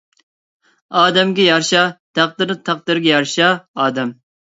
ئادەمگە 1.01 1.45
يارىشا 1.49 1.85
تەقدىر 2.21 2.57
تەقدىرگە 2.71 3.15
يارىشا 3.17 3.55
ئادەم 3.81 4.17